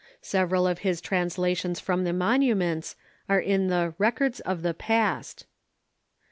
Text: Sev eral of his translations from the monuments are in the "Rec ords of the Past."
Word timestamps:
Sev 0.19 0.49
eral 0.49 0.67
of 0.71 0.79
his 0.79 0.99
translations 0.99 1.79
from 1.79 2.05
the 2.05 2.11
monuments 2.11 2.95
are 3.29 3.37
in 3.39 3.67
the 3.67 3.93
"Rec 3.99 4.19
ords 4.19 4.39
of 4.39 4.63
the 4.63 4.73
Past." 4.73 5.45